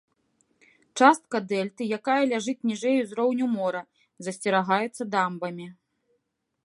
[1.01, 3.81] Частка дэльты, якая ляжыць ніжэй ўзроўню мора,
[4.29, 5.67] засцерагаецца дамбамі.